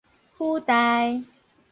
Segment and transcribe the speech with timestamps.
[0.39, 1.21] 輔大